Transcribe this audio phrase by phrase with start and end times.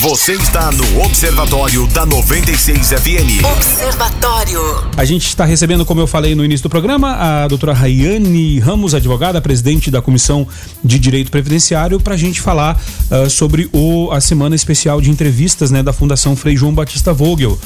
[0.00, 3.44] Você está no Observatório da 96 FM.
[3.56, 4.60] Observatório.
[4.94, 8.94] A gente está recebendo, como eu falei no início do programa, a doutora Rayane Ramos,
[8.94, 10.46] advogada, presidente da Comissão
[10.84, 12.78] de Direito Previdenciário, para a gente falar
[13.10, 17.52] uh, sobre o, a semana especial de entrevistas né, da Fundação Frei João Batista Vogel,
[17.52, 17.60] uh,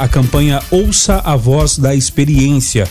[0.00, 2.88] a campanha Ouça a Voz da Experiência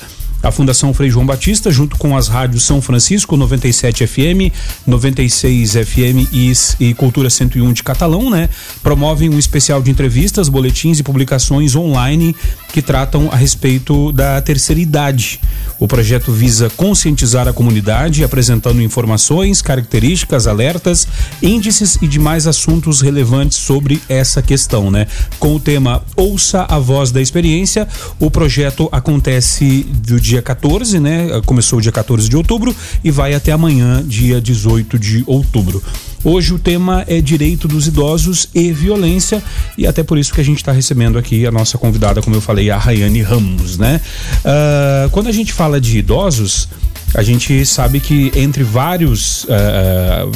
[0.48, 4.54] a Fundação Frei João Batista, junto com as rádios São Francisco 97 FM,
[4.86, 8.50] 96 FM e, e Cultura 101 de Catalão, né?
[8.82, 12.33] Promovem um especial de entrevistas, boletins e publicações online
[12.71, 15.42] que tratam a respeito da terceira idade.
[15.79, 21.07] O projeto visa conscientizar a comunidade, apresentando informações, características, alertas,
[21.42, 25.07] índices e demais assuntos relevantes sobre essa questão, né?
[25.39, 27.87] Com o tema Ouça a Voz da Experiência,
[28.18, 31.27] o projeto acontece do dia 14, né?
[31.46, 35.81] Começou dia 14 de outubro e vai até amanhã, dia 18 de outubro.
[36.23, 39.42] Hoje o tema é direito dos idosos e violência
[39.78, 42.42] e até por isso que a gente está recebendo aqui a nossa convidada, como eu
[42.42, 44.02] falei, a Rayane Ramos, né?
[44.39, 46.67] Uh, quando a gente fala de idosos,
[47.14, 50.31] a gente sabe que entre vários uh,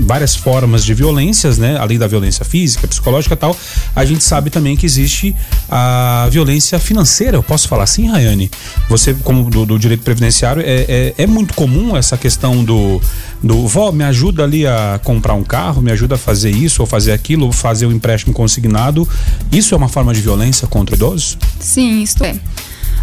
[0.00, 3.56] várias formas de violências, né, além da violência física, psicológica e tal,
[3.94, 5.34] a gente sabe também que existe
[5.68, 7.36] a violência financeira.
[7.36, 8.50] Eu posso falar assim, Rayane?
[8.88, 13.00] Você, como do, do direito previdenciário, é, é, é, muito comum essa questão do,
[13.42, 16.86] do vó, me ajuda ali a comprar um carro, me ajuda a fazer isso ou
[16.86, 19.08] fazer aquilo, fazer o um empréstimo consignado.
[19.50, 21.38] Isso é uma forma de violência contra idosos?
[21.60, 22.36] Sim, isso é.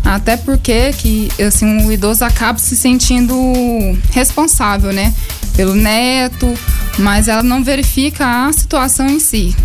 [0.03, 3.35] Até porque que assim o idoso acaba se sentindo
[4.11, 5.13] responsável, né,
[5.55, 6.53] pelo neto,
[6.99, 9.55] mas ela não verifica a situação em si.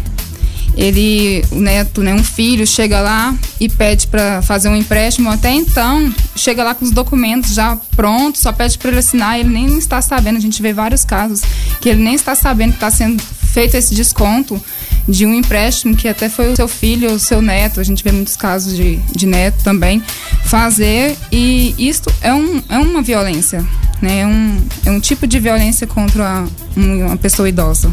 [0.76, 5.50] Ele, o neto, né, um filho chega lá e pede para fazer um empréstimo, até
[5.50, 9.76] então chega lá com os documentos já prontos, só pede para ele assinar, ele nem
[9.76, 10.36] está sabendo.
[10.36, 11.42] A gente vê vários casos
[11.80, 14.62] que ele nem está sabendo que está sendo feito esse desconto
[15.08, 18.04] de um empréstimo que até foi o seu filho ou o seu neto, a gente
[18.04, 20.02] vê muitos casos de, de neto também,
[20.44, 23.64] fazer e isto é, um, é uma violência,
[24.02, 24.20] né?
[24.20, 26.44] É um, é um tipo de violência contra
[26.76, 27.90] uma pessoa idosa.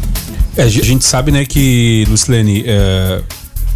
[0.57, 3.21] É, a gente sabe, né, que, Lucilene, é,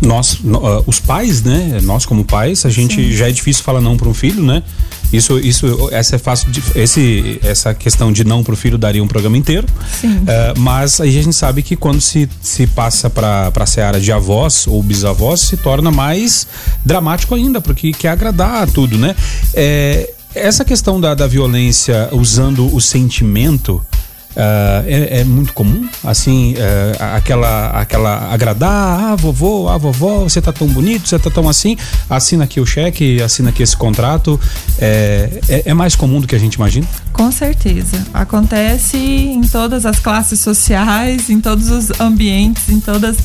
[0.01, 3.11] nós, uh, os pais, né, nós como pais, a gente Sim.
[3.11, 4.63] já é difícil falar não para um filho, né?
[5.11, 6.51] Isso, isso, essa é fácil.
[6.51, 9.67] De, esse, essa questão de não pro filho daria um programa inteiro.
[10.03, 14.11] Uh, mas aí a gente sabe que quando se, se passa para a seara de
[14.11, 16.47] avós ou bisavós, se torna mais
[16.85, 19.15] dramático ainda, porque quer agradar tudo, né?
[19.53, 23.83] É, essa questão da, da violência usando o sentimento.
[24.29, 30.39] Uh, é, é, muito comum, assim, uh, aquela, aquela agradar, ah, vovô, ah, vovó, você
[30.39, 31.75] tá tão bonito, você tá tão assim,
[32.07, 34.39] assina aqui o cheque, assina aqui esse contrato,
[34.77, 36.87] é, é, é, mais comum do que a gente imagina?
[37.11, 43.17] Com certeza, acontece em todas as classes sociais, em todos os ambientes, em todas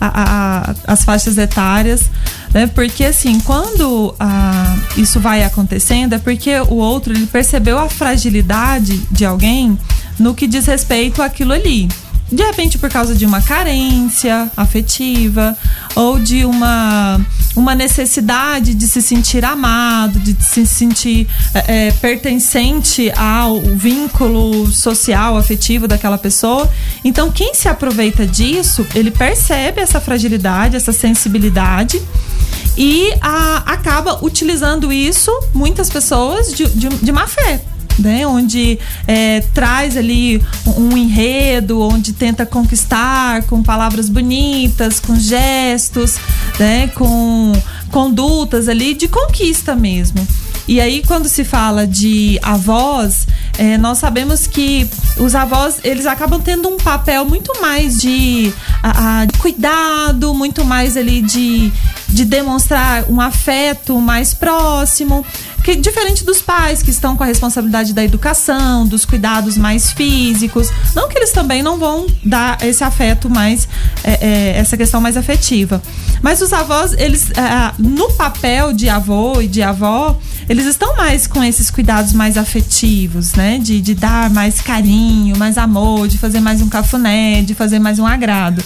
[0.00, 2.02] a, a, as faixas etárias,
[2.54, 2.68] né?
[2.68, 8.96] Porque assim, quando ah, isso vai acontecendo, é porque o outro ele percebeu a fragilidade
[9.10, 9.76] de alguém
[10.18, 11.88] no que diz respeito àquilo ali.
[12.32, 15.54] De repente, por causa de uma carência afetiva
[15.94, 17.20] ou de uma,
[17.54, 25.36] uma necessidade de se sentir amado, de se sentir é, é, pertencente ao vínculo social,
[25.36, 26.70] afetivo daquela pessoa.
[27.04, 32.00] Então, quem se aproveita disso, ele percebe essa fragilidade, essa sensibilidade
[32.78, 37.60] e a, acaba utilizando isso, muitas pessoas, de, de, de má fé
[37.98, 38.26] né?
[38.26, 40.42] Onde é, traz ali
[40.76, 46.16] um, enredo, onde tenta conquistar com palavras bonitas, com gestos,
[46.58, 46.88] né?
[46.88, 47.52] Com
[47.90, 50.26] condutas ali de conquista mesmo.
[50.66, 53.26] E aí, quando se fala de avós,
[53.58, 54.88] é, nós sabemos que
[55.18, 60.64] os avós eles acabam tendo um papel muito mais de, a, a, de cuidado, muito
[60.64, 61.72] mais ali de,
[62.08, 65.26] de demonstrar um afeto mais próximo.
[65.62, 70.68] Que, diferente dos pais que estão com a responsabilidade da educação, dos cuidados mais físicos.
[70.94, 73.68] Não que eles também não vão dar esse afeto mais,
[74.02, 75.82] é, é, essa questão mais afetiva.
[76.20, 80.18] Mas os avós, eles, é, no papel de avô e de avó,
[80.48, 83.58] eles estão mais com esses cuidados mais afetivos, né?
[83.58, 87.98] De, de dar mais carinho, mais amor, de fazer mais um cafuné, de fazer mais
[87.98, 88.62] um agrado.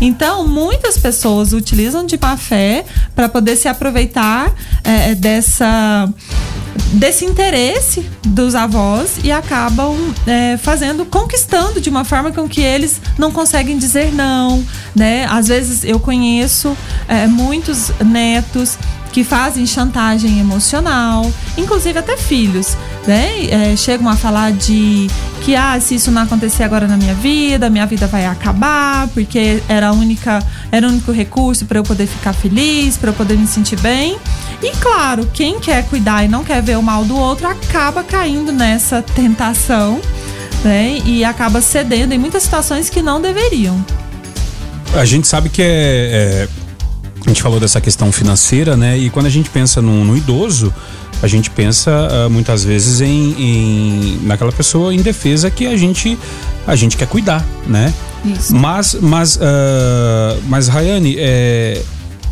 [0.00, 4.52] Então, muitas pessoas utilizam de má fé para poder se aproveitar
[4.82, 6.08] é, dessa
[6.92, 13.00] desse interesse dos avós e acabam é, fazendo, conquistando de uma forma com que eles
[13.18, 14.64] não conseguem dizer não,
[14.94, 15.26] né?
[15.28, 16.76] Às vezes eu conheço
[17.08, 18.78] é, muitos netos
[19.12, 22.76] que fazem chantagem emocional, inclusive até filhos.
[23.06, 23.46] né?
[23.46, 25.08] É, chegam a falar de
[25.42, 29.62] que ah, se isso não acontecer agora na minha vida, minha vida vai acabar, porque
[29.68, 33.36] era a única, era o único recurso para eu poder ficar feliz, para eu poder
[33.36, 34.18] me sentir bem.
[34.62, 38.52] E claro, quem quer cuidar e não quer ver o mal do outro acaba caindo
[38.52, 40.00] nessa tentação,
[40.62, 40.98] né?
[41.04, 43.82] E acaba cedendo em muitas situações que não deveriam.
[44.94, 46.48] A gente sabe que é, é
[47.26, 48.96] a gente falou dessa questão financeira, né?
[48.96, 50.72] E quando a gente pensa no, no idoso,
[51.22, 56.18] a gente pensa uh, muitas vezes em, em, naquela pessoa indefesa que a gente
[56.66, 57.92] a gente quer cuidar, né?
[58.24, 58.54] Isso.
[58.54, 59.40] Mas mas uh,
[60.46, 61.82] mas Rayane é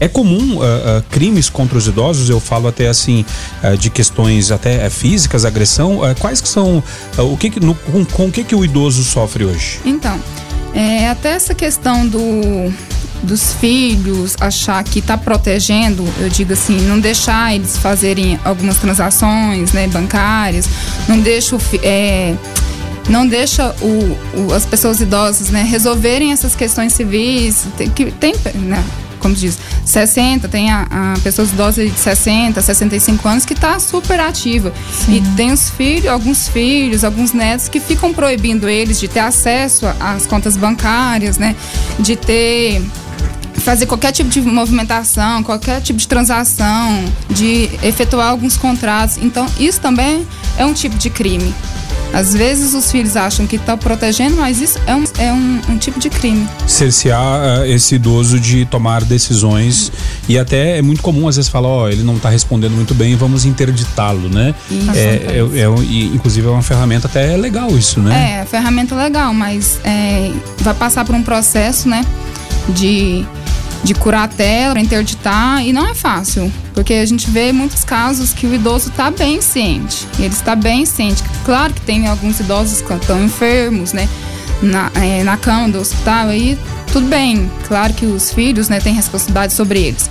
[0.01, 3.25] é comum uh, uh, crimes contra os idosos, eu falo até assim
[3.63, 6.01] uh, de questões até físicas, agressão.
[6.21, 6.83] quais que são
[7.19, 9.81] o que, que no, com, com o que que o idoso sofre hoje?
[9.85, 10.21] Então,
[10.75, 12.73] é, até essa questão do
[13.23, 19.73] dos filhos, achar que está protegendo, eu digo assim, não deixar eles fazerem algumas transações
[19.73, 20.69] né, bancárias,
[21.09, 22.35] não deixa o, é,
[23.09, 27.67] não deixa o, o, as pessoas idosas né, resolverem essas questões civis.
[27.77, 28.85] Tem, que, tem né,
[29.19, 34.21] como diz, 60, tem a, a pessoas idosas de 60, 65 anos que está super
[34.21, 34.73] ativa.
[34.93, 35.17] Sim.
[35.17, 39.87] E tem os filhos, alguns filhos, alguns netos que ficam proibindo eles de ter acesso
[39.99, 41.57] às contas bancárias, né?
[41.99, 42.83] De ter
[43.69, 49.19] fazer qualquer tipo de movimentação, qualquer tipo de transação, de efetuar alguns contratos.
[49.19, 50.27] Então, isso também
[50.57, 51.55] é um tipo de crime.
[52.11, 55.77] Às vezes os filhos acham que estão protegendo, mas isso é um, é um, um
[55.77, 56.49] tipo de crime.
[56.67, 59.93] Cercear uh, esse idoso de tomar decisões
[60.27, 62.95] e até é muito comum às vezes falar, ó, oh, ele não está respondendo muito
[62.95, 64.55] bem, vamos interditá-lo, né?
[64.71, 64.91] Isso.
[64.95, 68.41] É, é, é, inclusive é uma ferramenta até legal isso, né?
[68.41, 72.03] É, ferramenta legal, mas é, vai passar por um processo, né?
[72.71, 73.27] De
[73.83, 78.47] de curatela, para interditar, e não é fácil, porque a gente vê muitos casos que
[78.47, 81.23] o idoso está bem ciente, ele está bem ciente.
[81.45, 84.09] Claro que tem alguns idosos que estão enfermos, né,
[84.61, 86.59] na, é, na cama do hospital, aí
[86.93, 90.11] tudo bem, claro que os filhos, né, têm responsabilidade sobre eles.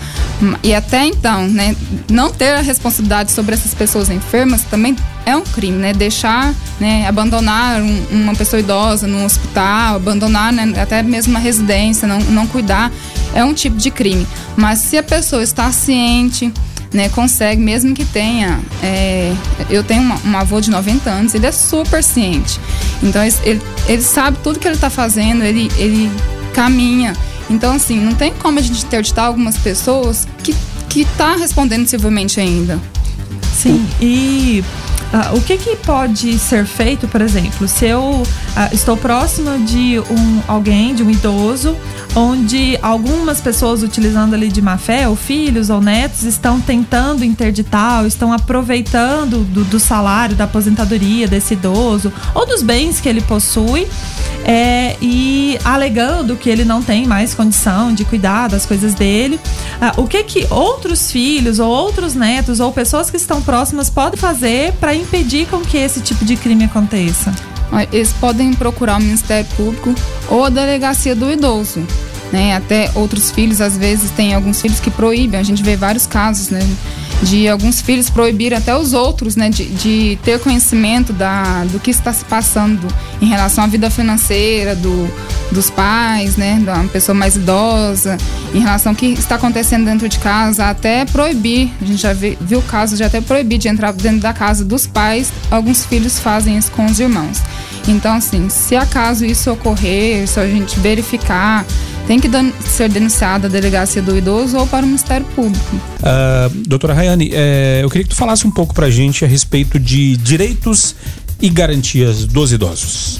[0.64, 1.76] E até então, né,
[2.10, 5.94] não ter a responsabilidade sobre essas pessoas enfermas também é um crime, né?
[5.94, 12.08] Deixar, né, abandonar um, uma pessoa idosa no hospital, abandonar né, até mesmo uma residência,
[12.08, 12.92] não, não cuidar,
[13.34, 14.28] é um tipo de crime.
[14.56, 16.52] Mas se a pessoa está ciente,
[16.94, 18.60] né, consegue, mesmo que tenha.
[18.82, 19.34] É,
[19.70, 22.60] eu tenho uma, um avô de 90 anos, ele é super ciente.
[23.04, 26.12] Então ele, ele sabe tudo que ele está fazendo, ele, ele
[26.54, 27.14] caminha.
[27.50, 30.56] Então, assim, não tem como a gente interditar algumas pessoas que,
[30.90, 32.80] que tá respondendo civilmente ainda.
[33.54, 34.64] Sim, e
[35.08, 38.26] Uh, o que, que pode ser feito, por exemplo, se eu uh,
[38.74, 41.78] estou próxima de um alguém, de um idoso,
[42.14, 48.02] onde algumas pessoas utilizando ali de má fé, ou filhos ou netos, estão tentando interditar,
[48.02, 53.22] ou estão aproveitando do, do salário, da aposentadoria desse idoso, ou dos bens que ele
[53.22, 53.88] possui,
[54.44, 59.40] é, e alegando que ele não tem mais condição de cuidar das coisas dele.
[59.96, 64.20] Uh, o que que outros filhos, ou outros netos, ou pessoas que estão próximas podem
[64.20, 67.34] fazer para impedir com que esse tipo de crime aconteça?
[67.92, 69.94] Eles podem procurar o Ministério Público
[70.30, 71.86] ou a delegacia do idoso.
[72.32, 72.56] Né?
[72.56, 75.40] Até outros filhos, às vezes, tem alguns filhos que proíbem.
[75.40, 76.60] A gente vê vários casos, né?
[77.22, 81.90] de alguns filhos proibir até os outros, né, de, de, ter conhecimento da, do que
[81.90, 82.88] está se passando
[83.22, 85.10] em relação à vida financeira do,
[85.52, 88.18] dos pais, né, da pessoa mais idosa,
[88.54, 92.38] em relação ao que está acontecendo dentro de casa, até proibir, a gente já viu,
[92.40, 96.58] viu casos de até proibir de entrar dentro da casa dos pais, alguns filhos fazem
[96.58, 97.42] isso com os irmãos.
[97.88, 101.66] Então, assim, se acaso isso ocorrer, se a gente verificar
[102.08, 102.30] tem que
[102.66, 105.76] ser denunciada à delegacia do idoso ou para o Ministério Público.
[105.76, 109.28] Uh, doutora Rayane, é, eu queria que tu falasse um pouco para a gente a
[109.28, 110.96] respeito de direitos
[111.42, 113.20] e garantias dos idosos.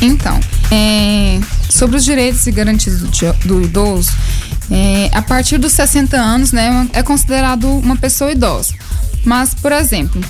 [0.00, 3.10] Então, é, sobre os direitos e garantias do,
[3.44, 4.10] do idoso,
[4.70, 8.72] é, a partir dos 60 anos, né, é considerado uma pessoa idosa.
[9.22, 10.20] Mas, por exemplo,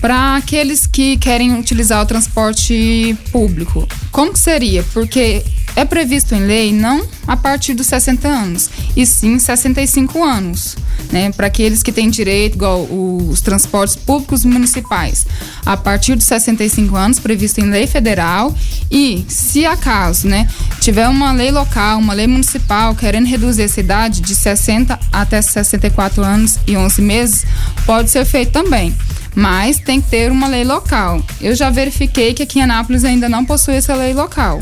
[0.00, 4.82] para aqueles que querem utilizar o transporte público, como que seria?
[4.94, 5.44] Porque
[5.76, 10.76] é previsto em lei não a partir dos 60 anos, e sim 65 anos,
[11.12, 11.30] né?
[11.30, 15.26] Para aqueles que têm direito, igual os transportes públicos municipais,
[15.64, 18.54] a partir dos 65 anos, previsto em lei federal,
[18.90, 20.48] e se acaso, né,
[20.80, 26.22] tiver uma lei local, uma lei municipal querendo reduzir essa idade de 60 até 64
[26.22, 27.46] anos e 11 meses,
[27.86, 28.94] pode ser feito também
[29.34, 31.22] mas tem que ter uma lei local.
[31.40, 34.60] Eu já verifiquei que aqui em Anápolis ainda não possui essa lei local.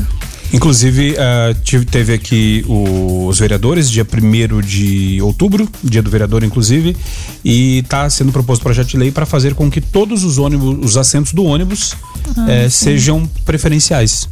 [0.51, 6.97] Inclusive, uh, teve aqui os vereadores, dia 1 de outubro, dia do vereador, inclusive,
[7.45, 10.97] e está sendo proposto projeto de lei para fazer com que todos os ônibus, os
[10.97, 11.95] assentos do ônibus,
[12.35, 14.27] ah, eh, sejam preferenciais.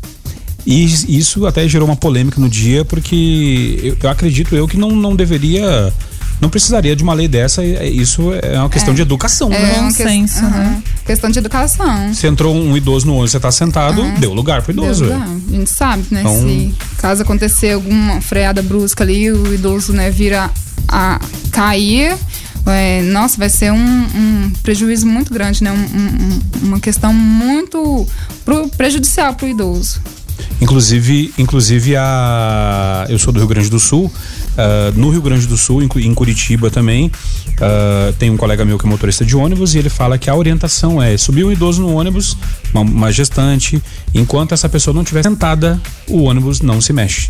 [0.66, 4.90] E isso até gerou uma polêmica no dia, porque eu, eu acredito eu que não,
[4.90, 5.94] não deveria
[6.40, 7.64] não precisaria de uma lei dessa.
[7.64, 8.96] Isso é uma questão é.
[8.96, 9.76] de educação, é né?
[9.78, 10.50] É um senso, uhum.
[10.50, 10.84] né?
[11.06, 12.14] Questão de educação.
[12.14, 14.14] Se entrou um idoso no ônibus, você está sentado, uhum.
[14.16, 15.06] deu lugar pro idoso.
[15.06, 15.30] Deu lugar.
[15.30, 16.22] A gente sabe, né?
[16.22, 16.42] Então...
[16.42, 20.50] Se caso acontecer alguma freada brusca ali, o idoso, né, vira
[20.88, 21.20] a
[21.52, 22.16] cair.
[22.66, 25.72] É, nossa, vai ser um, um, prejuízo muito grande, né?
[25.72, 28.06] Um, um, uma questão muito
[28.44, 30.02] pro, prejudicial para o idoso.
[30.60, 34.12] Inclusive, inclusive a, eu sou do Rio Grande do Sul.
[34.58, 38.80] Uh, no Rio Grande do Sul, em, em Curitiba também, uh, tem um colega meu
[38.80, 41.82] que é motorista de ônibus e ele fala que a orientação é subir um idoso
[41.82, 42.36] no ônibus,
[42.74, 43.82] uma, uma gestante,
[44.16, 47.30] enquanto essa pessoa não estiver sentada, o ônibus não se mexe.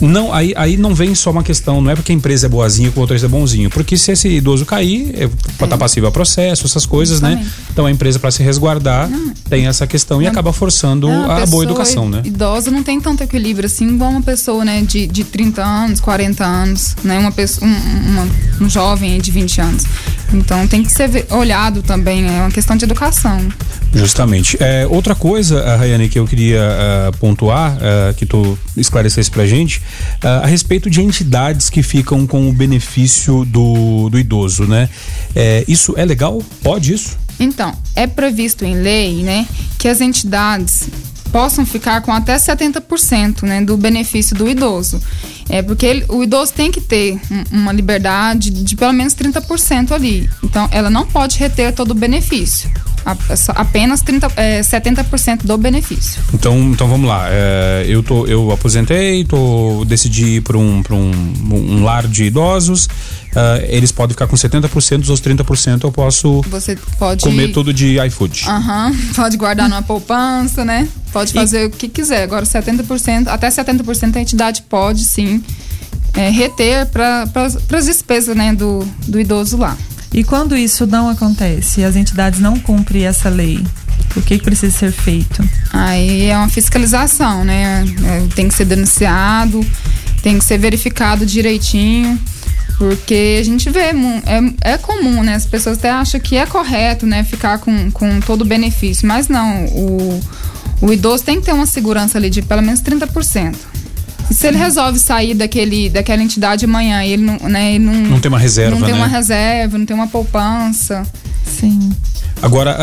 [0.00, 2.90] Não, aí, aí não vem só uma questão, não é porque a empresa é boazinha
[2.90, 3.70] que o motorista é bonzinho.
[3.70, 5.24] Porque se esse idoso cair, é,
[5.62, 7.32] estar passivo a processo, essas coisas, né?
[7.32, 7.56] Exatamente.
[7.56, 7.66] né?
[7.72, 9.34] Então a empresa, para se resguardar, não.
[9.48, 12.22] tem essa questão e acaba forçando não, a, a boa educação, né?
[12.24, 16.44] Idosa não tem tanto equilíbrio assim igual uma pessoa, né, de, de 30 anos, 40
[16.44, 17.18] anos, né?
[17.18, 18.28] Uma pessoa, um, uma,
[18.60, 19.84] um jovem de 20 anos.
[20.32, 23.40] Então tem que ser olhado também, é uma questão de educação.
[23.94, 24.56] Justamente.
[24.60, 29.78] É, outra coisa, Rayane, que eu queria uh, pontuar, uh, que tu esclarecesse pra gente,
[30.22, 34.88] uh, a respeito de entidades que ficam com o benefício do, do idoso, né?
[35.34, 36.42] É, isso é legal?
[36.62, 37.16] Pode isso?
[37.38, 39.46] Então, é previsto em lei, né,
[39.78, 40.88] que as entidades
[41.26, 45.00] possam ficar com até 70% né, do benefício do idoso.
[45.48, 50.28] É porque ele, o idoso tem que ter uma liberdade de pelo menos 30% ali.
[50.42, 52.70] Então, ela não pode reter todo o benefício
[53.54, 56.20] apenas 30, é, 70% do benefício.
[56.34, 57.26] Então, então vamos lá.
[57.30, 62.86] É, eu, tô, eu aposentei, tô, decidi ir para um, um, um lar de idosos.
[62.86, 67.72] Uh, eles podem ficar com 70%, os outros 30% eu posso Você pode comer tudo
[67.72, 68.44] de iFood.
[68.48, 70.88] Aham, uhum, pode guardar numa poupança, né?
[71.12, 71.66] Pode fazer e...
[71.66, 72.22] o que quiser.
[72.22, 75.44] Agora 70%, até 70% a entidade pode sim
[76.14, 79.76] é, reter para as despesas né, do, do idoso lá.
[80.16, 83.62] E quando isso não acontece, as entidades não cumprem essa lei,
[84.16, 85.46] o que, que precisa ser feito?
[85.70, 87.84] Aí é uma fiscalização, né?
[88.02, 89.60] É, tem que ser denunciado,
[90.22, 92.18] tem que ser verificado direitinho.
[92.78, 95.34] Porque a gente vê, é, é comum, né?
[95.34, 97.22] As pessoas até acham que é correto, né?
[97.22, 99.06] Ficar com, com todo o benefício.
[99.06, 100.20] Mas não, o,
[100.80, 103.54] o idoso tem que ter uma segurança ali de pelo menos 30%.
[104.30, 107.94] E se ele resolve sair daquele, daquela entidade amanhã e ele não, né, ele não,
[107.94, 109.00] não tem uma reserva, não tem né?
[109.00, 111.04] uma reserva, não tem uma poupança.
[111.44, 111.92] Sim.
[112.42, 112.76] Agora,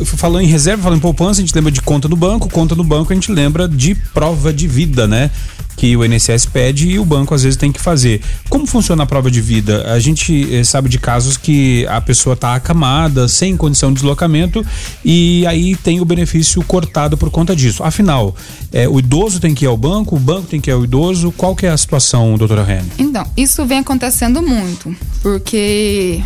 [0.00, 2.74] uh, falando em reserva, falando em poupança, a gente lembra de conta no banco, conta
[2.74, 5.30] no banco a gente lembra de prova de vida, né?
[5.76, 8.22] Que o INSS pede e o banco às vezes tem que fazer.
[8.48, 9.92] Como funciona a prova de vida?
[9.92, 14.64] A gente eh, sabe de casos que a pessoa está acamada, sem condição de deslocamento
[15.04, 17.82] e aí tem o benefício cortado por conta disso.
[17.82, 18.34] Afinal,
[18.72, 21.32] eh, o idoso tem que ir ao banco, o banco tem que ir ao idoso.
[21.32, 22.90] Qual que é a situação, doutora Rene?
[22.98, 26.22] Então, isso vem acontecendo muito, porque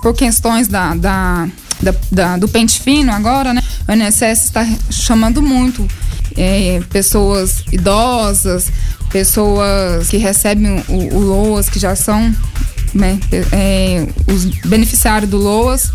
[0.00, 1.48] por questões da, da
[1.82, 3.60] da, da, do pente fino agora, né?
[3.88, 5.86] O INSS está chamando muito
[6.36, 8.70] é, pessoas idosas,
[9.10, 12.34] pessoas que recebem o, o LOAS, que já são
[12.94, 13.18] né,
[13.52, 15.92] é, os beneficiários do LOAS.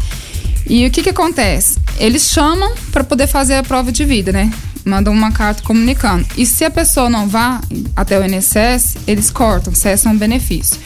[0.70, 1.79] E o que que acontece?
[1.98, 4.51] Eles chamam para poder fazer a prova de vida, né?
[4.84, 6.25] Mandam uma carta comunicando.
[6.38, 7.62] E se a pessoa não vá
[7.96, 10.77] até o INSS, eles cortam, cessam o benefício.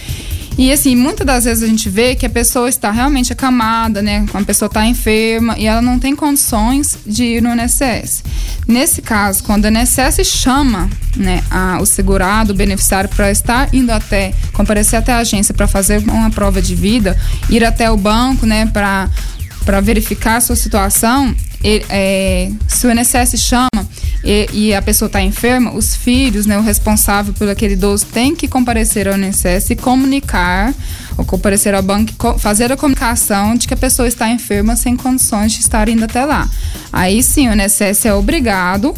[0.57, 4.25] E assim, muitas das vezes a gente vê que a pessoa está realmente acamada, né?
[4.33, 8.23] A pessoa está enferma e ela não tem condições de ir no INSS.
[8.67, 13.91] Nesse caso, quando o INSS chama né, a, o segurado, o beneficiário, para estar indo
[13.91, 17.17] até, comparecer até a agência para fazer uma prova de vida,
[17.49, 23.87] ir até o banco, né, para verificar a sua situação, é, se o INSS chama
[24.23, 28.35] e, e a pessoa está enferma, os filhos, né, o responsável por aquele idoso tem
[28.35, 30.73] que comparecer ao INSS e comunicar,
[31.17, 35.53] ou comparecer ao banco, fazer a comunicação de que a pessoa está enferma sem condições
[35.53, 36.49] de estar indo até lá.
[36.91, 38.93] Aí sim, o INSS é obrigado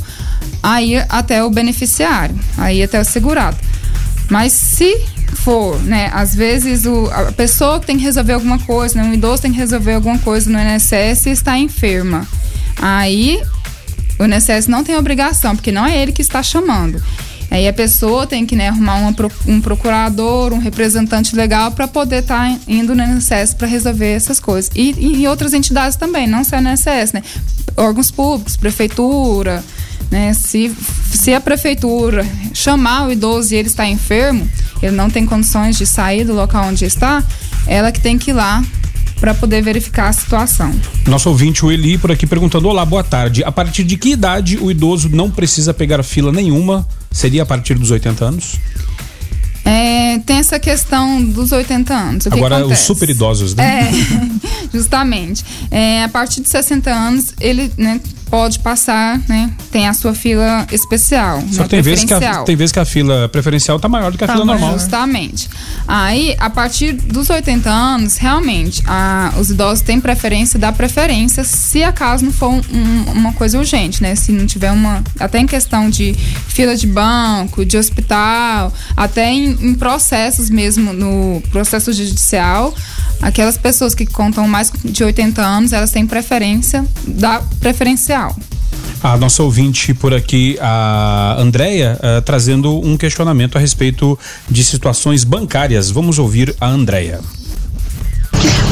[0.62, 3.58] a ir até o beneficiário, a ir até o segurado.
[4.30, 4.98] Mas se
[5.36, 9.42] for, né, às vezes o, a pessoa tem que resolver alguma coisa, né, um idoso
[9.42, 12.26] tem que resolver alguma coisa no INSS e está enferma.
[12.82, 13.42] Aí
[14.20, 17.02] o INSS não tem obrigação, porque não é ele que está chamando.
[17.54, 19.16] Aí a pessoa tem que né, arrumar uma,
[19.48, 24.40] um procurador, um representante legal para poder estar tá indo no INSS para resolver essas
[24.40, 24.72] coisas.
[24.74, 27.22] E, e, outras entidades também, não só o INSS, né?
[27.78, 29.64] Órgãos públicos, prefeitura,
[30.10, 30.34] Né?
[30.34, 30.76] Se,
[31.12, 34.50] se a prefeitura chamar o idoso e ele está enfermo,
[34.82, 37.24] ele não tem condições de sair do local onde está,
[37.68, 38.64] ela que tem que ir lá
[39.24, 40.78] para poder verificar a situação.
[41.08, 43.42] Nosso ouvinte, o Eli, por aqui perguntando: Olá, boa tarde.
[43.42, 46.86] A partir de que idade o idoso não precisa pegar fila nenhuma?
[47.10, 48.60] Seria a partir dos 80 anos?
[49.64, 52.28] É, tem essa questão dos 80 anos.
[52.28, 53.92] Agora, os super idosos, né?
[53.92, 53.92] É,
[54.78, 55.46] justamente.
[55.72, 59.52] É, a partir de 60 anos, ele né, pode passar, né?
[59.72, 61.42] Tem a sua fila especial.
[61.52, 64.18] Só né, tem, vezes que a, tem vezes que a fila preferencial tá maior do
[64.18, 64.74] que a tá fila normal.
[64.74, 65.50] Justamente.
[65.88, 71.84] Aí, a partir dos 80 anos, realmente, a, os idosos têm preferência, dá preferência se
[71.84, 72.62] acaso não for um,
[73.12, 74.16] uma coisa urgente, né?
[74.16, 75.04] Se não tiver uma.
[75.20, 76.14] Até em questão de
[76.48, 82.74] fila de banco, de hospital, até em, em processos mesmo, no processo judicial,
[83.22, 88.23] aquelas pessoas que contam mais de 80 anos, elas têm preferência da preferencial.
[89.02, 94.18] A nossa ouvinte por aqui, a Andréia, uh, trazendo um questionamento a respeito
[94.50, 95.92] de situações bancárias.
[95.92, 97.20] Vamos ouvir a Andréia.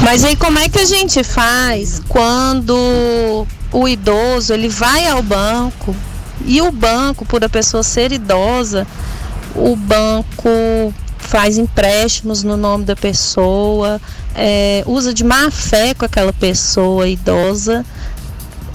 [0.02, 5.96] Mas aí como é que a gente faz quando o idoso ele vai ao banco
[6.46, 8.88] e o banco, por a pessoa ser idosa,
[9.56, 10.50] o banco
[11.18, 14.02] faz empréstimos no nome da pessoa,
[14.36, 17.86] é, usa de má fé com aquela pessoa idosa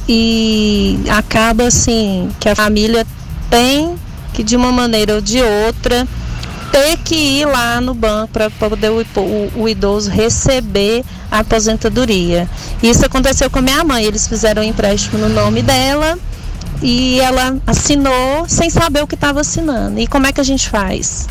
[0.08, 3.06] e acaba assim que a família
[3.50, 3.96] tem
[4.32, 6.06] que de uma maneira ou de outra
[6.70, 12.48] ter que ir lá no banco para poder o, o, o, idoso receber a aposentadoria.
[12.82, 14.04] Isso aconteceu com a minha mãe.
[14.04, 16.18] Eles fizeram um empréstimo no nome dela
[16.82, 19.98] e ela assinou sem saber o que estava assinando.
[19.98, 21.26] E como é que a gente faz?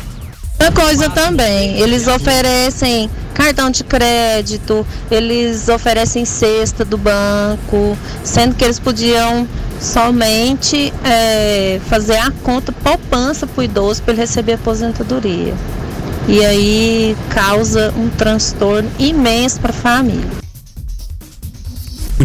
[0.66, 8.64] Outra coisa também, eles oferecem cartão de crédito, eles oferecem cesta do banco, sendo que
[8.64, 9.46] eles podiam
[9.80, 15.54] somente é, fazer a conta poupança para o idoso para ele receber aposentadoria.
[16.26, 20.45] E aí causa um transtorno imenso para a família.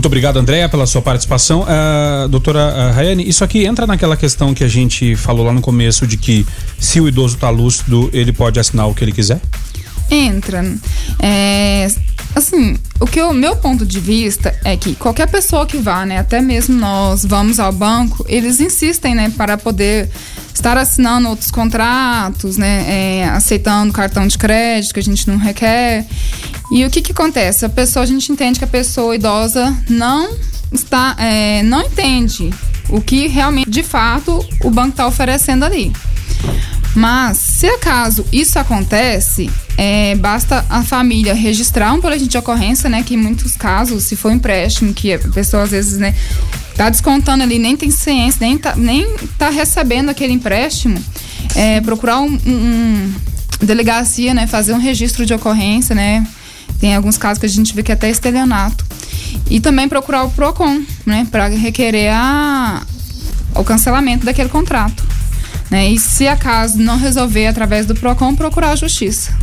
[0.01, 1.61] Muito obrigado, Andréa, pela sua participação.
[1.61, 5.61] Uh, doutora uh, Rayane, isso aqui entra naquela questão que a gente falou lá no
[5.61, 6.43] começo de que
[6.79, 9.39] se o idoso está lúcido, ele pode assinar o que ele quiser?
[10.09, 10.65] Entra.
[11.19, 11.87] É,
[12.35, 16.19] assim, o que o meu ponto de vista é que qualquer pessoa que vá, né,
[16.19, 20.09] até mesmo nós vamos ao banco, eles insistem, né, para poder
[20.53, 26.05] estar assinando outros contratos, né, é, aceitando cartão de crédito que a gente não requer.
[26.71, 27.65] E o que que acontece?
[27.65, 30.33] A pessoa, a gente entende que a pessoa idosa não
[30.71, 32.49] está, é, não entende
[32.89, 35.91] o que realmente, de fato, o banco está oferecendo ali.
[36.95, 43.01] Mas, se acaso isso acontece, é, basta a família registrar um boletim de ocorrência, né?
[43.01, 46.13] Que em muitos casos, se for empréstimo, que a pessoa às vezes, né,
[46.75, 50.97] tá descontando ali, nem tem ciência, nem tá, nem tá recebendo aquele empréstimo,
[51.55, 53.13] é, procurar um, um, um,
[53.61, 56.25] delegacia, né, fazer um registro de ocorrência, né,
[56.79, 58.85] tem alguns casos que a gente vê que é até estelionato.
[59.49, 62.81] E também procurar o PROCON, né, para requerer a,
[63.55, 65.10] o cancelamento daquele contrato.
[65.71, 65.89] Né?
[65.89, 69.33] E se acaso não resolver através do PROCON, procurar a justiça.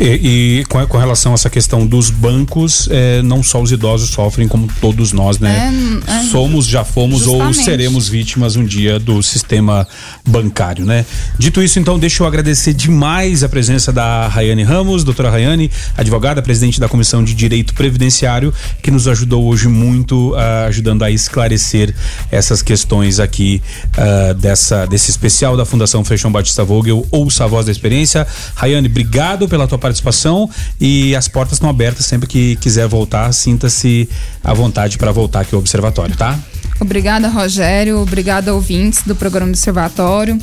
[0.00, 4.10] E, e com, com, relação a essa questão dos bancos, é, não só os idosos
[4.10, 5.72] sofrem, como todos nós, né?
[6.06, 7.58] É, é, Somos, já fomos justamente.
[7.58, 9.86] ou seremos vítimas um dia do sistema
[10.24, 11.04] bancário, né?
[11.36, 16.40] Dito isso, então, deixa eu agradecer demais a presença da Rayane Ramos, doutora Rayane, advogada,
[16.40, 21.92] presidente da Comissão de Direito Previdenciário, que nos ajudou hoje muito, uh, ajudando a esclarecer
[22.30, 23.60] essas questões aqui
[23.96, 28.24] uh, dessa, desse especial da Fundação Fechão Batista Vogel, Ouça a Voz da Experiência.
[28.54, 30.48] Rayane, obrigado pela tua participação participação
[30.80, 34.08] e as portas estão abertas sempre que quiser voltar, sinta-se
[34.42, 36.38] à vontade para voltar aqui ao Observatório, tá?
[36.80, 37.98] Obrigada, Rogério.
[37.98, 40.38] Obrigada, ouvintes do programa Observatório.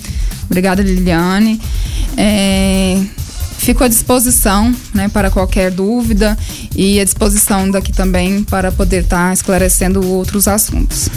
[0.46, 1.62] Obrigada, Liliane.
[2.18, 3.02] É,
[3.58, 6.38] fico à disposição né, para qualquer dúvida
[6.76, 11.10] e à disposição daqui também para poder estar tá esclarecendo outros assuntos.